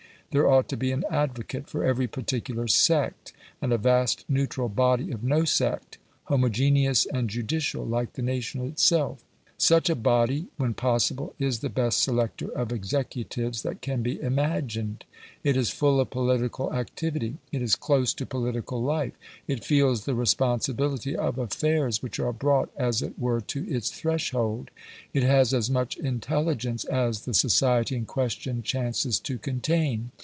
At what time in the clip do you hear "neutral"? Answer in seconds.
4.29-4.69